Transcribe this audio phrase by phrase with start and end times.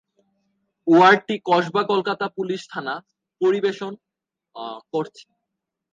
[0.87, 2.95] ওয়ার্ডটি Kasba Kolkata police থানা
[3.41, 3.91] পরিবেশন
[4.93, 5.25] করছে।